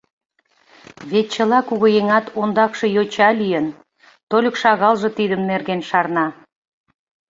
Вет 1.09 1.27
чыла 1.33 1.59
кугыеҥат 1.67 2.25
ондакше 2.41 2.87
йоча 2.95 3.29
лийын, 3.39 3.65
тольык 4.29 4.55
шагалже 4.61 5.09
тидын 5.17 5.41
нерген 5.49 5.81
шарна. 5.89 6.27